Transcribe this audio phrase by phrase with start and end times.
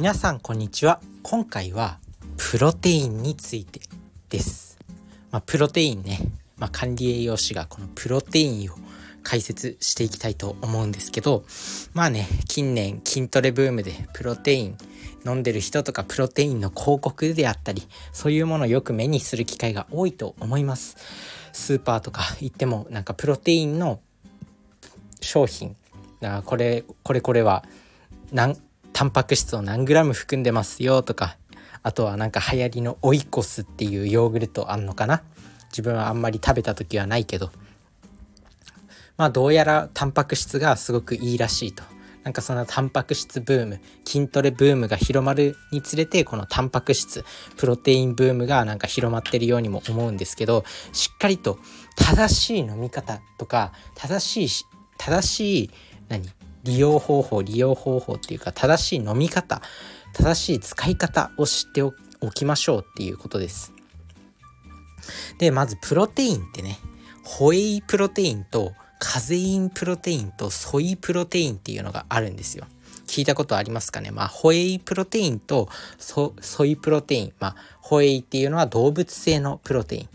[0.00, 0.98] 皆さんこんにちは。
[1.22, 1.98] 今回は
[2.38, 3.82] プロテインについて
[4.30, 4.78] です。
[5.30, 6.20] まあ、プロテインね、
[6.56, 8.76] まあ、管理栄養士がこのプロテインを
[9.22, 11.44] 解説していきたいと思うんですけど
[11.92, 14.78] まあね近年筋トレブームでプロテイン
[15.26, 17.82] 飲んでる人とかプロテインの広告であったり
[18.14, 20.96] そういうものをよく目にする機会が多いと思います。
[21.52, 24.00] スーパーとか行ってもなんかプロテインの
[25.20, 25.76] 商品
[26.46, 27.66] これこれこれは
[28.32, 28.56] 何
[29.00, 31.38] タンパク質を何グラム含んでますよとか
[31.82, 35.22] あとはなんか流行りのオイコスっていうヨーグルトあんのかな。
[35.70, 37.50] 自分はあんまり食べた時はないけど。
[39.16, 41.82] まあどうやらタンパク質がすごくいいらしいと。
[42.24, 47.24] なんかそのタンパク質ブーム筋トレブームが広まるにつれてこのタンパク質
[47.56, 50.62] プロテインブームがなんか広まってるようにも思うんですけど
[50.92, 51.58] しっかりと
[51.96, 54.66] 正しい飲み方とか正しい
[54.98, 55.70] 正しい
[56.10, 56.39] 何？
[56.64, 59.62] 利用方法利用方法っていうか正しい飲み方
[60.12, 61.92] 正しい使い方を知ってお
[62.32, 63.72] きましょうっていうことです。
[65.38, 66.78] でまずプロテインってね
[67.24, 72.66] ホエイプロテインとカゼインプロテインとソイプロテインっていうのがあるんですよ。
[73.06, 74.10] 聞いたことありますかね？
[74.12, 75.68] まあ、ホエイプロテインと
[75.98, 76.34] ソ
[76.64, 77.32] イプロテイン。
[77.40, 80.08] まあ、ホエイっていうのは動物性のプロテイン。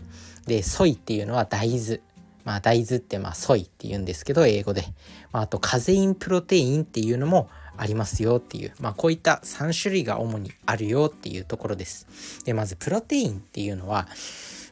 [0.46, 2.00] で、ソイっていうのは大豆。
[2.46, 4.84] まあ、大豆ってまあ、ソイって言うんですけど、英語で。
[5.32, 12.06] まあ、あと、カゼインプロテインっていうのもありますよっていう、まあ、こういった3種類が主にあるよっていうところです。
[12.44, 14.08] でまずプロテインっていうのは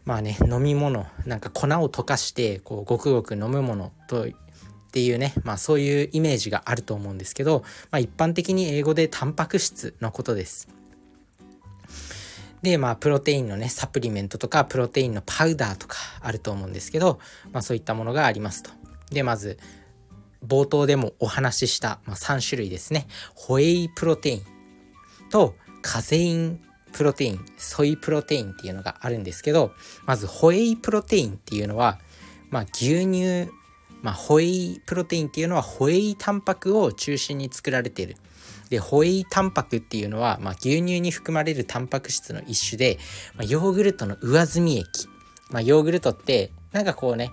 [0.05, 4.30] まあね飲み物なんか粉を溶かしてこうごくごく飲むものとっ
[4.95, 10.69] ていうね、まあそういうイメージがあると思うんですけど、まあ一般的に英語でタンパク質のことです。
[12.65, 17.20] で、まあプロテインのね、サプリメントとかプロテインのパウダーとかあると思うんですけど、
[17.53, 18.70] まあそういったものがありますと。
[19.11, 19.59] で、まず
[20.45, 23.07] 冒頭でもお話しした、まあ、3種類ですね。
[23.35, 24.42] ホエイプロテイン
[25.31, 26.61] とカゼイン
[26.95, 29.73] プロテイン、ソイプロテインっていうのがあるんですけど、
[30.07, 31.98] まずホエイプロテインっていうのは、
[32.48, 33.51] まあ、牛乳、
[34.05, 38.17] まあ、ホエイプロテインっていうのはホエイタンパクを中心に作られている。
[38.69, 42.98] で、ホエイタンパクっていうのは、まあ、牛乳に含まれるタンパク質の一種で、
[43.35, 45.09] まあ、ヨーグルトの上澄み液。
[45.48, 47.31] まあ、ヨーグルトって、なんかこうね、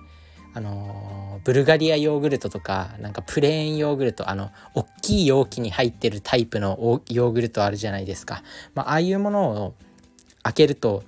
[0.54, 8.42] あのブルガリアヨーグルトとかなんかプレーンヨーグルトあの大きい容器に入ってるタイプのヨーグルトあるじゃないですか、
[8.74, 9.74] まあ、ああいうものを
[10.42, 11.04] 開けると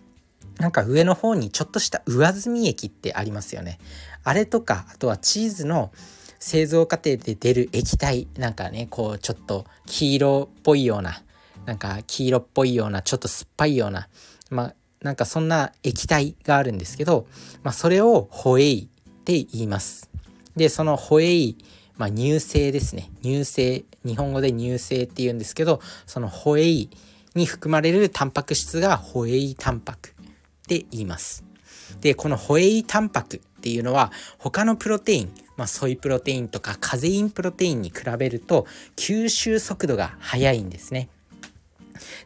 [0.58, 3.78] なんか上の方にちょっとした上澄み液ってありますよね
[4.24, 5.92] あれとかあとはチーズの
[6.38, 11.22] 製造過程で出る液体なんかねこうちょっと黄色っぽいような
[11.66, 14.08] なんか黄色っぽいようなちょっと酸っぱいような
[14.50, 14.74] まあ
[15.04, 17.26] なんかそんな液体があるんですけど、
[17.62, 20.10] まあ、それをホエイって言います。
[20.56, 21.58] で、そのホエイ、
[21.98, 23.10] まあ、乳製ですね。
[23.22, 26.90] 乳製、日本語で乳製って言うんですけど、そのホエイ
[27.34, 30.12] に含まれるタンパク質がホエイタンパクっ
[30.66, 31.44] て言います。
[32.00, 41.08] で、このホエイタンパクっていうのは他のプロテイン、まあ、ソイプロテインとかカゼインプロテインに比べると吸収速度が速いんですね。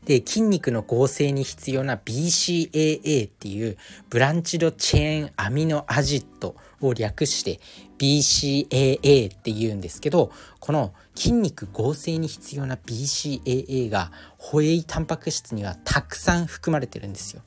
[0.04, 3.76] で筋肉の合成に必要な BCAA っていう
[4.10, 7.60] ブランチドチェーンアミノアジットを略して
[7.98, 17.42] BCAA って言うんですけどこの筋肉合成に必要な BCAA がホエイタンパク質にはたくさん含まれてるんですよ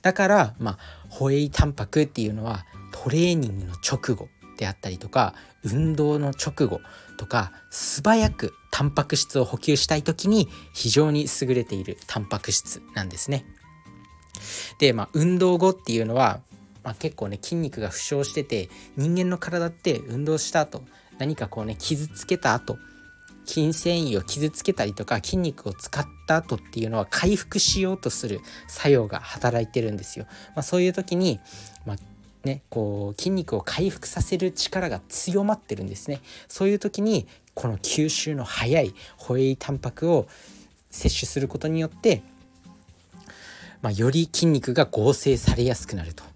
[0.00, 0.78] だからまあ
[1.08, 2.64] ホエイタンパクっていうのは
[2.94, 5.34] トレーニングの直後であったりとか
[5.64, 6.80] 運動の直後
[7.16, 13.44] とか素早くタンパク質を補給したい時に非常に優れているタンパク質なんですね。
[14.78, 16.40] でまあ運動後っていうのは
[16.84, 20.82] まあ、結構ね筋肉が負傷してて人間の体って運動した後
[21.18, 22.76] 何かこうね傷つけた後
[23.46, 30.26] 筋繊維を傷つけたりとか筋肉を使った後っていうのは回復しようとする作用が働いてるんですよ。
[30.54, 31.40] まあ、そういう時に、
[31.86, 31.96] まあ、
[32.44, 36.20] ね、こう筋肉を回復させる力が強まってるんですね。
[36.48, 40.26] そういう時にこの吸収の速いホエイタンパクを
[40.90, 42.22] 摂取することによって、
[43.80, 46.33] まあ、より筋肉が合成されやすくなると。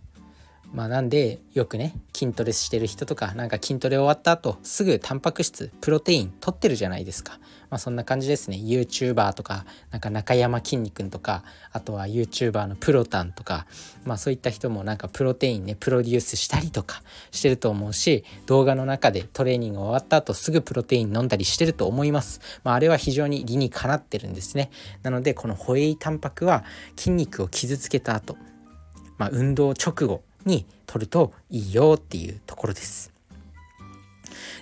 [0.73, 7.39] まあなんでよくね筋トレしてる人とかなんか筋トレ終わった後すぐタンパク質プロテイン取ってるじゃないですか。
[7.71, 8.57] まあそんな感じですね。
[8.57, 11.43] YouTuber とかなんか中山きんに君とか
[11.73, 13.67] あとは YouTuber のプロタンとか
[14.05, 22.41] まあそういった人もなんかプロテインねプロデュースしたりとかしてると思うし動画の中でトレーニング終わった後すぐプロテイン飲んだりしてると思います。
[22.63, 24.71] まああれは非常に理にかなってるんですね。
[25.03, 26.65] なのでこのホエイタンパクは
[26.97, 28.37] 筋肉を傷つけた後
[29.17, 33.13] まあ運動直後に取るといいよっていうところです。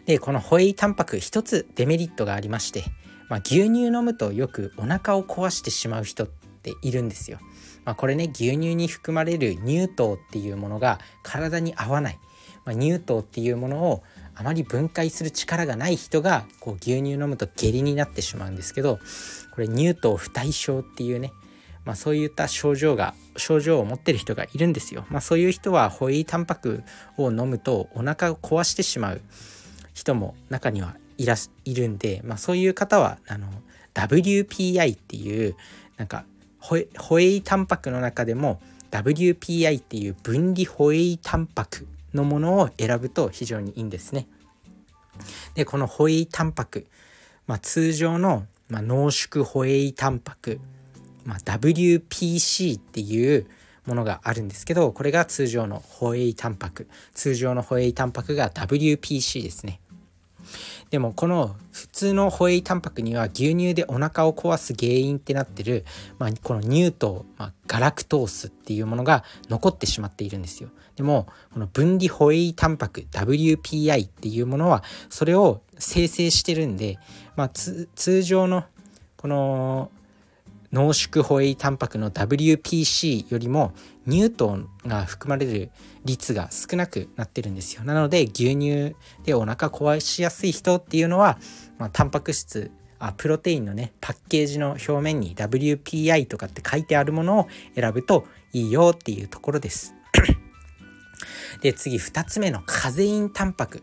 [0.06, 2.84] でこのホエイタンパク一つデメリットがありまして
[3.28, 7.38] まあ、牛乳飲むとよくお腹を壊してしまう人っているんですよ。
[7.84, 12.18] まあ、これね牛乳に含まれる乳糖っていうものが体に合わない、
[12.64, 14.02] まあ、乳糖っていうものを
[14.34, 18.98] あまり分解する力がない人がこう牛乳飲むと下痢になってしまうんですけど
[19.54, 21.32] これ乳糖不対症っていうね
[21.86, 25.06] まあ、そういった症状が症状を持ってる人がいるんですよ。
[25.08, 26.82] まあ、そういう人はホエイタンパク
[27.16, 29.20] を飲むとお腹を壊してしまう
[29.94, 33.46] 人も中にはいらいるんで、まあ、そういう方はあの
[33.94, 35.54] WPI っていう
[35.96, 36.24] なんか
[36.58, 38.60] ホエホエイタンパクの中でも
[38.90, 44.26] WPI っていう分離ホエイタンパクのものを選ぶと非常にいいんですね。
[45.54, 46.88] でこのホエイタンパク、
[47.46, 50.60] まあ、通常の、ま、濃縮ホエイタンパク
[51.26, 53.46] まあ、WPC っていう
[53.84, 56.88] ものがあるんですけどこれが通常のホエイタンパク。
[57.14, 59.80] 通常のホエイタンパクが WPC ですね。
[60.90, 65.84] でもこの普通のホエイタンパクには牛乳でお腹を壊す原因ってなってる、
[66.18, 70.68] まあ、この乳糖、まあ、ガラクトースっていうものが残ってしまっているんですよ。
[70.94, 76.98] でもこの分離ホエイタンパク WPI っていうものはそれを生成してるんで、
[77.34, 77.88] まあ、通
[78.22, 78.64] 常の
[79.16, 79.90] この
[80.72, 83.72] 濃縮ホエイタンパクの WPC よりも
[84.08, 85.70] 乳糖が含まれる
[86.04, 87.84] 率が少なくなってるんですよ。
[87.84, 91.38] なので牛乳でお腹壊しやすい人っていうのは、
[91.78, 99.94] まあ、タンパク質あプロテインのねパッケージの表面に WPI とかって書いてあるものを選ぶといいよっていうところです。
[101.62, 103.82] で次2つ目のカゼインタンパク。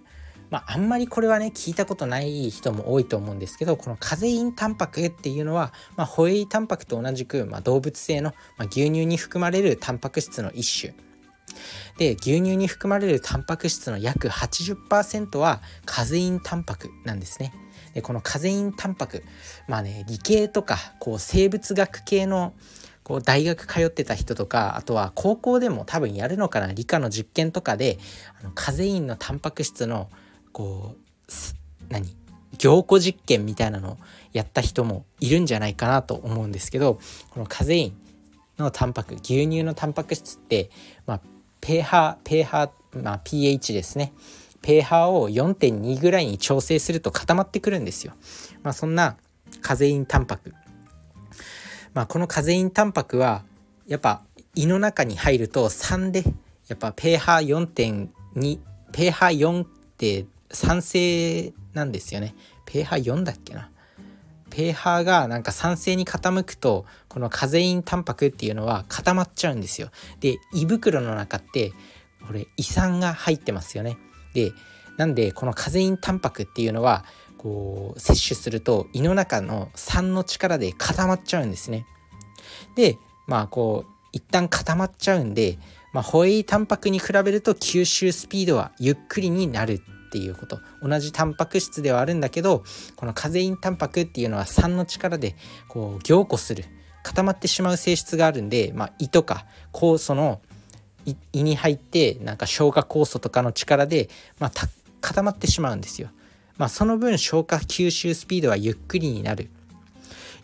[0.53, 10.94] まあ、あんまりこれはね聞いたことない人も多いと思うんですけどこのカゼインタンパクっていうのは、まあ、ホエイタンパクと同じく、まあ、動物性の、まあ、牛乳に含まれるタンパク質の一種
[11.97, 17.51] で牛乳に含まれるタンパク質の約80%はカゼインタンパクなんですね。
[17.95, 19.23] でこのカゼインタンパク
[19.67, 22.53] まあね理系とかこう生物学系の
[23.01, 27.97] こう大学通ってた人とかあとは高校でも多分やるのかな理科の実験とかで
[28.39, 30.09] あのカゼインのタンパク質の
[30.53, 31.00] こう
[31.89, 32.15] 何？
[32.57, 33.97] 凝固実験みたいなのを
[34.31, 37.00] やった人もいるんじゃないかなと思うんですけど
[37.31, 37.97] このカゼイン
[38.57, 40.69] のタンパク牛乳のタンパク質って、
[41.05, 41.21] まあ、
[41.61, 42.71] pH, pH、
[43.01, 44.13] まあ、pH ですね
[44.61, 48.13] pH を4.2ぐらいに調整すると固まってくるんですよ。
[48.61, 49.17] まあ、そんな
[49.61, 50.53] カゼインタンパク。
[51.94, 53.44] まあ、このカゼインタンパクは
[53.88, 54.21] やっぱ
[54.56, 56.23] 胃の中に入ると3で
[56.67, 58.59] やっぱ pH4.2
[58.94, 59.67] pH4 っ
[59.97, 62.35] て酸性なんですよね。
[62.65, 63.69] pH4 だっけな。
[64.50, 69.89] pH がなんか酸性に傾くとこのカゼインタンパクっていうのは固まっちゃうんですよ。
[70.19, 71.73] で胃袋の中って
[72.25, 73.97] これ胃酸が入ってますよね。
[74.33, 74.51] で
[74.97, 77.03] なんでこのカゼインタンパクっていうのは
[77.38, 81.85] こう摂取すると胃の中の酸の力で固まっちゃうんですね。
[82.75, 82.97] で
[83.27, 85.57] まあこう一旦固まっちゃうんで、
[85.91, 89.81] まあ、ホエイタンパクに比べると吸収スピードはゆっくりになる
[90.13, 92.63] っていうこと同じタンパク質ではあるんだけど
[92.95, 95.36] このカゼインタンパクっていうのは酸の力で
[95.68, 96.65] こう凝固する
[97.01, 100.39] 固まってしまう性質があるんで、まあ、胃とか酵素の
[101.06, 104.07] 胃に入ってなんか消化酵素とかの力で、
[104.38, 104.51] まあ、
[105.01, 106.10] 固まってしまうんですよ。
[106.57, 109.49] まあ、その分消化吸収スピードはゆっくりになる。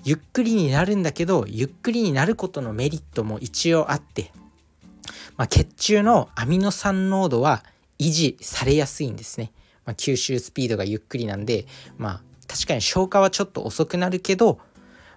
[0.03, 4.31] ゆっくりになるんだけどゆっくりになることのメリットも一応あって、
[5.37, 7.63] まあ、血中のアミノ酸濃度は
[7.99, 9.51] 維持されやすいんですね。
[9.89, 11.65] まあ、吸収スピードがゆっくりなんで、
[11.97, 14.59] まあ、確かに消化はちょっと遅くなるけど、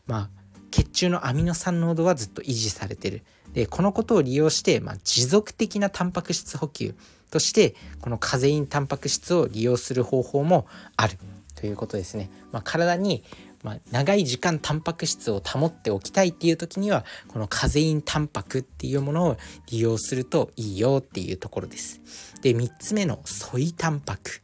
[0.06, 0.30] まあ、
[0.70, 3.22] 血中のアミノ酸濃度はずっと維持されてる。
[3.52, 6.94] でこのことを利用して、まあ、持続的なタンパク質補給
[7.30, 11.18] としてこのカゼインタンパク質を利用する方法もある
[11.54, 12.30] ということですね。
[12.50, 13.24] まあ、体に
[13.62, 19.36] まあ、長い時間タンパク質を保っておきたいっていう時にはこのカゼインタンパクっていうものを
[19.70, 22.00] 利用するといいよっていうところです。
[22.40, 24.42] で3つ目のソイタンパク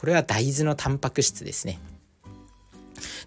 [0.00, 1.78] これは大豆のタンパク質ですね。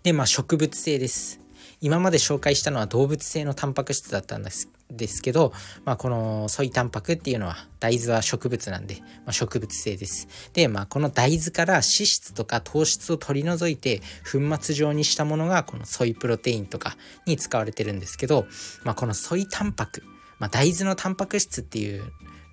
[0.01, 1.39] で、まあ植物性です。
[1.81, 5.53] 今まで紹介したのは動物性のタンパク質だったんですですけど、
[5.85, 10.27] まあ、このソイタンパクっていうのは大豆は植物なんで、まあ、植物性です。
[10.53, 18.47] で、まあ、この大豆から脂質とか糖質を取り除いて粉末状にしたものがこのソイプロテインとかに使われてるんですけど、
[18.83, 20.01] まあ、このソイタンパク、
[20.39, 22.03] まあ、大豆のタンパク質っていう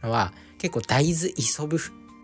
[0.02, 1.78] のは結構大豆イソブ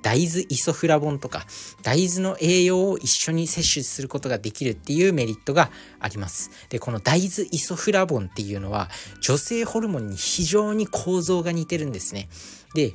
[0.07, 1.47] 大豆イソフラボンとか
[1.83, 6.53] 大豆の栄養を一緒に摂取することができるっていうメリットがあります。
[6.69, 8.89] で、この大豆イソフラボンっていうのは
[9.21, 12.29] 女性ホルモンに非常に構造が似てるんですね。
[12.77, 12.93] で、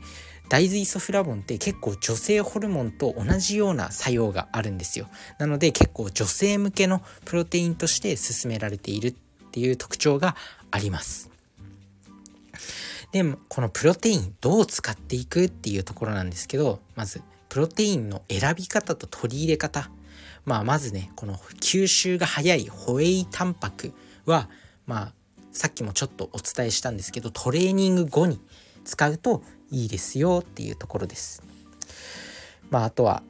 [0.47, 9.13] 大豆イソフラボンって結構女性ホルモンと同じような作用があるんですよなので結構女性向けのプロテインとして勧められているっ
[9.51, 10.35] ていう特徴が
[10.69, 11.30] あります
[13.11, 19.89] でこのプロテインどう使っていくっていうところなんですけどまずプロテインの選び方と取り入れ方
[20.45, 23.93] まあまずねこの吸収が早いホエイタンパク
[24.25, 24.49] は
[24.85, 25.13] まあ
[25.51, 28.39] さっきもちょっとお伝えしたんですけどトレーニング後に
[28.85, 31.43] 使うといいですよっていうところです。
[32.71, 33.21] まあ、あとは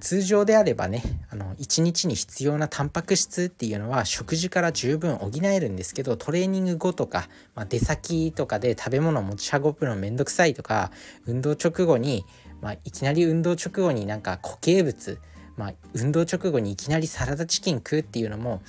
[0.00, 10.90] 通常であればねあの1日に必要なタンパク質っていうのは食事から十分補えるんですけどトレーニング後とか、まあ、出先とかで食べ物持ち運ぶのめんどくさいとか
[11.26, 12.24] 運動直後に、
[12.60, 15.20] まあ、いきなり運動直後になんか固形物、
[15.56, 18.60] まあ、運動直後にいきなりサラダチキン食うっていうのも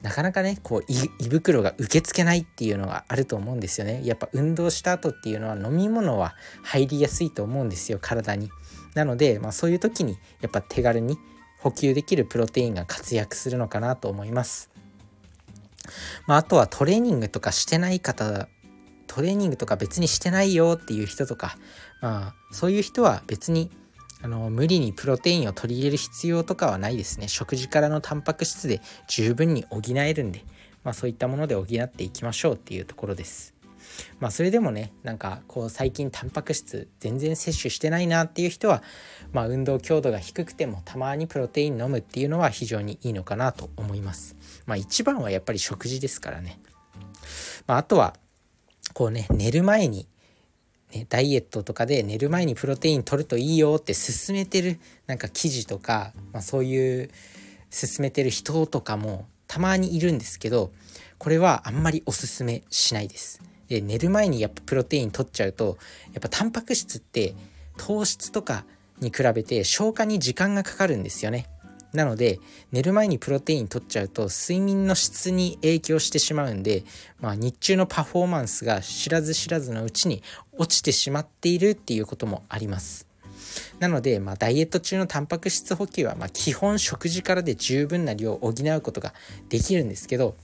[0.00, 4.00] なかなかねこう胃袋が受け付けないっていうのがあると思うんですよね。
[4.04, 8.50] やっぱ運動した後っていうのは飲み物は入りやすいと思うんですよ体に。
[8.94, 11.18] なので、まあ、そういう時にやっぱ手軽に
[11.58, 14.70] 補給できるプロテインが活躍するのかなと思います、
[16.26, 18.48] まあ、あとはトレーニングとかしてない方
[19.06, 21.56] トレーニングとか別にしてないよっていう人とか
[22.00, 23.70] まあそういう人は別に
[24.22, 27.26] あの無理にプロテインを取り入れる必要とかはないですね。
[27.26, 30.44] 食事からのタンパク質で十分に補えるんで、
[30.84, 33.51] まあ、そういったもので補っていきましょうっていうところです。
[34.20, 38.82] まあそれでもねなんかこう最近タンパク質全然摂取してないなっていう人は、
[39.32, 46.60] まあ、運動強度が低くてもたまにプロテイン飲むっていうのは非常にいいのかなと思いますまあ一番はやっぱり食事ですからね、
[47.66, 48.14] まあ、あとは
[48.94, 50.06] こうね寝る前に
[50.92, 57.10] ね、ダイエットとかで寝る前にプロテイン取るといいよって勧めてるなんか記事とか、まあ、そういう
[57.70, 60.70] 勧めてる人とかもたまにいるんですけど
[61.18, 63.40] これはあんまりおすすめしないです。
[63.72, 65.78] で寝る前にやっぱプロテイン取っちゃうと
[66.12, 67.34] やっぱタンパク質って
[67.78, 68.64] 糖質とか
[69.00, 71.48] に比べて消化に時間がかかるんですよね。
[71.94, 72.38] なので
[72.70, 76.84] 寝る前にプロテイン取っちゃうと睡眠の質に影響してしまうんで、
[77.20, 83.06] まあ、日中のパフォーマンスが知らず知らずのうちに落ちてしまっているっていうこともあります。
[83.78, 89.12] なので、まあ、ダイエット中のタンパク質補給は、ま基本食事からで十分な量を補うことが
[89.48, 90.34] できるんですけど、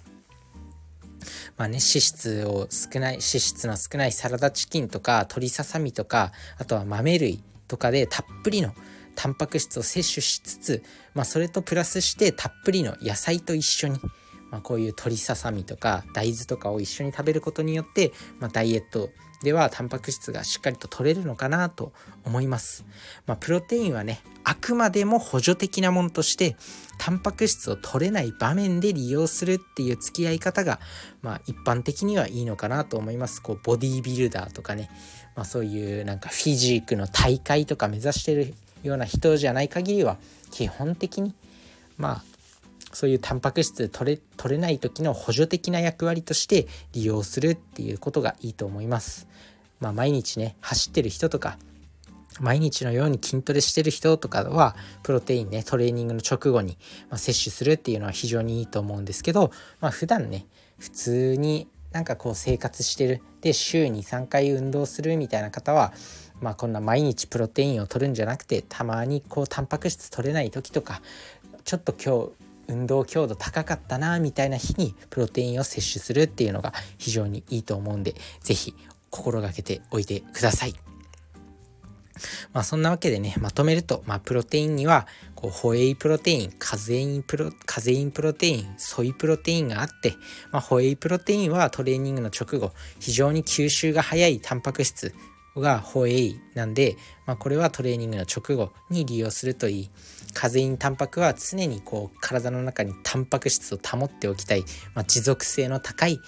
[1.56, 8.73] まあね、脂質を少ない脂質の少ないサラダチキンとか鶏ささみとかあとは豆類とかでたっぷりの
[9.14, 10.82] タンパク質を摂取しつつ、
[11.14, 13.99] まあ、それとプラスしてたっぷりの野菜と一緒に、
[14.50, 19.10] まあ、こういう鶏ささみとか大豆とかを一緒に食べることによって、まあ、ダイエット
[19.42, 21.92] ではタンパク質がしっかりと取れるのかなと
[22.24, 22.84] 思います。
[23.26, 26.56] まあ、プロテインはねあくまでも補助的なものとして
[26.98, 30.80] タンパク質を取れない場面で利用するっていう付き合い方が、
[31.22, 33.40] まあ、一般的にはいいのかなと思います。
[33.40, 34.90] こうボディービルダーとかね、
[35.36, 40.16] まあ、そういうなんかフィジークの大会とか目指してるような人じゃない限りは
[40.50, 41.34] 基本的に
[41.96, 42.38] まあ
[42.92, 49.28] そういうタンパク質取れ取れない時の補助的な役割として利用するっていうことがいいと思います。
[49.80, 51.59] まあ、毎日ね走ってる人とか
[52.40, 56.78] 毎日のように筋トレしてる人とかはプロテインねトレーニングの直後に、
[57.11, 60.47] ま摂取するっていうのは非常にいいと思うんですけど、まあ、普段ね
[60.78, 65.92] 普通になんかこう生活してるで週に3回運動するみたいな方は
[66.40, 71.00] まあこんな毎日プロテインを取るんじゃなくてたまにこうタンパク質取れない時とか
[71.64, 78.75] ちょっと今日運動強度高かったなみたいな日にプロテインを摂取するっていうのが非常にいいと思うんで是非
[79.10, 80.75] 心がけておいてください。
[82.52, 90.14] まあそんなわけでね、まとめると、まあプロテインには、こう、ホエイプロテイン、カゼインプロ、カゼインプロテイン、ソイプロテインがあって、
[90.50, 95.14] まあホエイプロテインはトレーニングの直後、非常に吸収が早いタンパク質
[95.60, 96.96] がホエイなんで、
[97.26, 99.90] まあこれはトレーニングの直後に利用するといい。
[100.34, 106.20] カゼインタンパクは常にこう体の中にタンパク質を保っておきたい、まあ、持続性の高い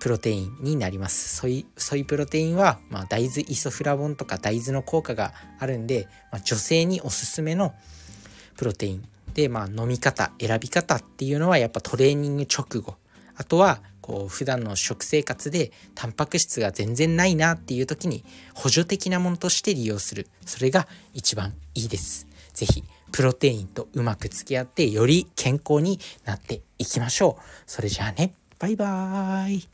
[0.00, 7.74] プロテインになりますソイソイプロテインは、まあ、大豆イソフラボンとか大豆の効果があるんで、まあ、女性におすすめの
[8.56, 12.96] プロテインで、まあ、飲み方選び方っていうのはやっぱトレーニング直後
[13.38, 20.28] あとはこう普段の食生活でタンパク質が全然ないなっていう時に補助的なものとして利用する。
[20.44, 22.26] それが一番いいです。
[22.52, 27.42] 是非プロテインとうまく付き合ってより健康になっていきましょう。
[27.66, 28.34] それじゃあね。
[28.58, 29.68] バイバーイ。